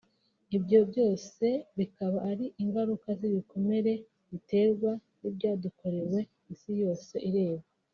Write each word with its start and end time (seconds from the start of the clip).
Ibyo 0.57 0.79
byose 0.89 1.45
bikaba 1.77 2.17
ari 2.31 2.45
ingaruka 2.63 3.07
z’ibikomere 3.19 3.93
biterwa 4.31 4.91
n’ibyadukorewe 5.19 6.19
isi 6.53 6.71
yose 6.83 7.13
irebera 7.29 7.67